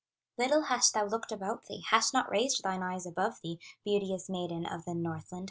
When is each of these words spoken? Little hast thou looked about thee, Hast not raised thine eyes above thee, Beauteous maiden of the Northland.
Little 0.35 0.63
hast 0.63 0.95
thou 0.95 1.05
looked 1.05 1.31
about 1.31 1.67
thee, 1.67 1.83
Hast 1.91 2.11
not 2.11 2.27
raised 2.31 2.63
thine 2.63 2.81
eyes 2.81 3.05
above 3.05 3.39
thee, 3.43 3.59
Beauteous 3.85 4.29
maiden 4.31 4.65
of 4.65 4.83
the 4.83 4.95
Northland. 4.95 5.39